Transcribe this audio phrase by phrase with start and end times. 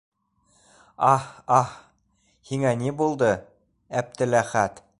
[1.09, 1.27] Аһ,
[1.57, 1.75] аһ...
[2.51, 3.29] һиңә ни булды,
[4.03, 4.83] Әптеләхәт?